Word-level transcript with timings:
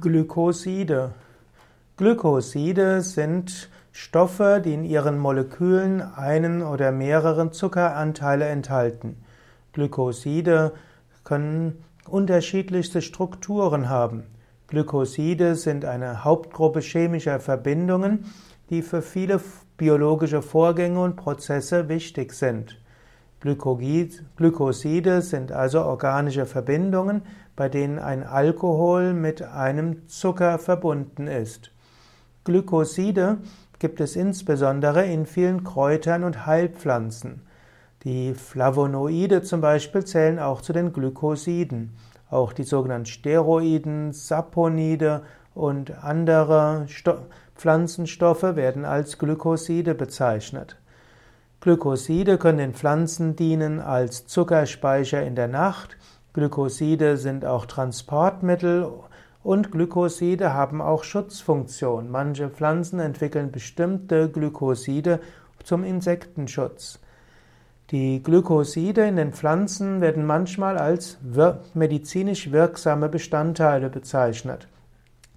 Glykoside. 0.00 1.12
Glykoside 1.96 3.00
sind 3.00 3.70
Stoffe, 3.92 4.60
die 4.64 4.74
in 4.74 4.84
ihren 4.84 5.18
Molekülen 5.18 6.00
einen 6.00 6.62
oder 6.62 6.90
mehrere 6.90 7.52
Zuckeranteile 7.52 8.46
enthalten. 8.46 9.16
Glykoside 9.72 10.72
können 11.22 11.84
unterschiedlichste 12.08 13.02
Strukturen 13.02 13.88
haben. 13.88 14.24
Glykoside 14.66 15.54
sind 15.54 15.84
eine 15.84 16.24
Hauptgruppe 16.24 16.80
chemischer 16.80 17.38
Verbindungen, 17.38 18.24
die 18.70 18.82
für 18.82 19.00
viele 19.00 19.40
biologische 19.76 20.42
Vorgänge 20.42 21.00
und 21.00 21.14
Prozesse 21.14 21.88
wichtig 21.88 22.32
sind. 22.32 22.80
Glykoside 23.44 25.20
sind 25.20 25.52
also 25.52 25.82
organische 25.82 26.46
Verbindungen, 26.46 27.22
bei 27.56 27.68
denen 27.68 27.98
ein 27.98 28.24
Alkohol 28.24 29.12
mit 29.12 29.42
einem 29.42 30.08
Zucker 30.08 30.58
verbunden 30.58 31.26
ist. 31.26 31.70
Glykoside 32.44 33.38
gibt 33.78 34.00
es 34.00 34.16
insbesondere 34.16 35.04
in 35.04 35.26
vielen 35.26 35.62
Kräutern 35.62 36.24
und 36.24 36.46
Heilpflanzen. 36.46 37.42
Die 38.04 38.34
Flavonoide 38.34 39.42
zum 39.42 39.60
Beispiel 39.60 40.04
zählen 40.04 40.38
auch 40.38 40.62
zu 40.62 40.72
den 40.72 40.92
Glykosiden. 40.92 41.94
Auch 42.30 42.54
die 42.54 42.64
sogenannten 42.64 43.06
Steroiden, 43.06 44.12
Saponide 44.12 45.22
und 45.54 46.02
andere 46.02 46.86
Sto 46.88 47.18
Pflanzenstoffe 47.54 48.56
werden 48.56 48.84
als 48.84 49.18
Glykoside 49.18 49.94
bezeichnet. 49.94 50.76
Glykoside 51.64 52.36
können 52.36 52.58
den 52.58 52.74
Pflanzen 52.74 53.36
dienen 53.36 53.80
als 53.80 54.26
Zuckerspeicher 54.26 55.22
in 55.22 55.34
der 55.34 55.48
Nacht. 55.48 55.96
Glykoside 56.34 57.16
sind 57.16 57.46
auch 57.46 57.64
Transportmittel 57.64 58.86
und 59.42 59.72
Glykoside 59.72 60.52
haben 60.52 60.82
auch 60.82 61.04
Schutzfunktion. 61.04 62.10
Manche 62.10 62.50
Pflanzen 62.50 63.00
entwickeln 63.00 63.50
bestimmte 63.50 64.28
Glykoside 64.28 65.20
zum 65.64 65.84
Insektenschutz. 65.84 66.98
Die 67.92 68.22
Glykoside 68.22 69.06
in 69.06 69.16
den 69.16 69.32
Pflanzen 69.32 70.02
werden 70.02 70.26
manchmal 70.26 70.76
als 70.76 71.16
medizinisch 71.72 72.52
wirksame 72.52 73.08
Bestandteile 73.08 73.88
bezeichnet. 73.88 74.68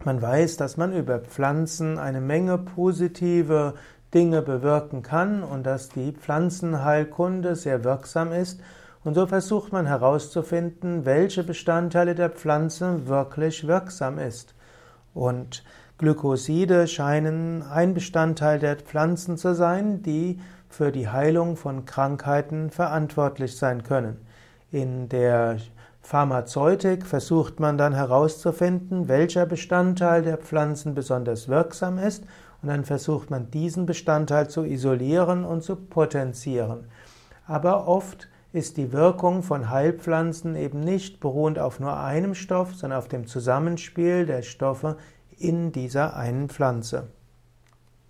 Man 0.04 0.22
weiß, 0.22 0.58
dass 0.58 0.76
man 0.76 0.92
über 0.92 1.20
Pflanzen 1.20 1.98
eine 1.98 2.22
Menge 2.22 2.58
positive 2.58 3.76
Dinge 4.14 4.42
bewirken 4.42 5.02
kann 5.02 5.44
und 5.44 5.66
dass 5.66 5.90
die 5.90 6.14
Pflanzenheilkunde 6.14 7.56
sehr 7.56 7.84
wirksam 7.84 8.32
ist. 8.32 8.62
Und 9.04 9.16
so 9.16 9.28
versucht 9.28 9.72
man 9.72 9.86
herauszufinden, 9.86 11.06
welche 11.06 11.44
Bestandteile 11.44 12.16
der 12.16 12.30
Pflanze 12.30 13.08
wirklich 13.08 13.68
wirksam 13.68 14.18
ist. 14.18 14.56
Und 15.14 15.64
Glykoside 15.98 16.88
scheinen 16.88 17.64
ein 17.64 17.94
Bestandteil 17.94 18.60
der 18.60 18.76
Pflanzen 18.76 19.38
zu 19.38 19.56
sein, 19.56 20.04
die 20.04 20.40
für 20.70 20.92
die 20.92 21.10
Heilung 21.10 21.56
von 21.56 21.86
Krankheiten 21.86 22.70
verantwortlich 22.70 23.58
sein 23.58 23.84
können. 23.84 24.18
In 24.72 25.10
der 25.10 25.58
Pharmazeutik 26.02 27.06
versucht 27.06 27.60
man 27.60 27.78
dann 27.78 27.94
herauszufinden, 27.94 29.08
welcher 29.08 29.46
Bestandteil 29.46 30.22
der 30.22 30.38
Pflanzen 30.38 30.94
besonders 30.94 31.48
wirksam 31.50 31.98
ist 31.98 32.24
und 32.68 32.74
dann 32.74 32.84
versucht 32.84 33.30
man 33.30 33.50
diesen 33.50 33.86
Bestandteil 33.86 34.50
zu 34.50 34.66
isolieren 34.66 35.46
und 35.46 35.64
zu 35.64 35.78
potenzieren. 35.78 36.90
Aber 37.46 37.88
oft 37.88 38.28
ist 38.52 38.76
die 38.76 38.92
Wirkung 38.92 39.42
von 39.42 39.70
Heilpflanzen 39.70 40.58
eben 40.58 40.82
nicht 40.82 41.22
beruhend 41.22 41.60
auf 41.60 41.80
nur 41.80 41.98
einem 41.98 42.36
Stoff, 42.36 42.76
sondern 42.76 43.00
auf 43.00 43.08
dem 43.08 43.26
Zusammenspiel 43.26 44.26
der 44.26 44.42
Stoffe 44.42 44.98
in 45.38 45.72
dieser 45.72 46.18
einen 46.18 46.50
Pflanze. 46.50 47.08